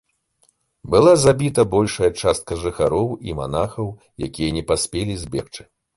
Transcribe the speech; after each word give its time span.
Была 0.93 1.13
забіта 1.25 1.65
большая 1.75 2.09
частка 2.23 2.57
жыхароў 2.63 3.07
і 3.29 3.35
манахаў, 3.41 3.87
якія 4.29 4.49
не 4.57 4.63
паспелі 4.73 5.13
збегчы. 5.27 5.63